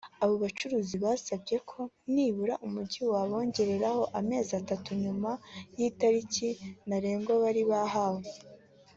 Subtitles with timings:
[0.23, 1.79] Abo bacuruzi basabye ko
[2.13, 3.89] nibura umujyi wabongera
[4.19, 5.31] amezi atatu nyuma
[5.77, 6.49] y’itariki
[6.87, 8.27] ntarengwa bari bahawe